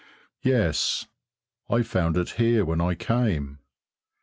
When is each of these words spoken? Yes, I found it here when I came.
Yes, 0.41 1.05
I 1.69 1.83
found 1.83 2.17
it 2.17 2.29
here 2.31 2.65
when 2.65 2.81
I 2.81 2.95
came. 2.95 3.59